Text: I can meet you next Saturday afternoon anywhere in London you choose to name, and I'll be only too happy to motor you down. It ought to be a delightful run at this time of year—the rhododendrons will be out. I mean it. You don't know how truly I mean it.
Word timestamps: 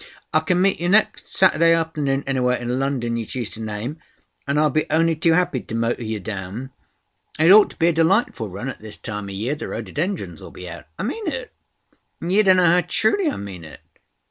I 0.33 0.39
can 0.39 0.59
meet 0.59 0.81
you 0.81 0.89
next 0.89 1.27
Saturday 1.27 1.73
afternoon 1.75 2.23
anywhere 2.25 2.57
in 2.57 2.79
London 2.79 3.17
you 3.17 3.23
choose 3.23 3.51
to 3.51 3.61
name, 3.61 3.99
and 4.47 4.59
I'll 4.59 4.71
be 4.71 4.85
only 4.89 5.15
too 5.15 5.33
happy 5.33 5.59
to 5.61 5.75
motor 5.75 6.03
you 6.03 6.19
down. 6.19 6.71
It 7.37 7.51
ought 7.51 7.69
to 7.69 7.77
be 7.77 7.85
a 7.89 7.93
delightful 7.93 8.49
run 8.49 8.67
at 8.67 8.81
this 8.81 8.97
time 8.97 9.25
of 9.25 9.35
year—the 9.35 9.67
rhododendrons 9.67 10.41
will 10.41 10.49
be 10.49 10.67
out. 10.67 10.87
I 10.97 11.03
mean 11.03 11.27
it. 11.27 11.53
You 12.19 12.41
don't 12.41 12.57
know 12.57 12.65
how 12.65 12.81
truly 12.81 13.29
I 13.29 13.35
mean 13.37 13.63
it. 13.63 13.81